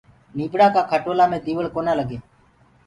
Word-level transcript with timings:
نيٚڀڙآ 0.35 0.67
ڪآ 0.75 0.81
کٽولآ 0.91 1.25
مي 1.31 1.37
ديوݪ 1.45 1.65
ڪونآ 1.75 1.93
لگي 1.99 2.17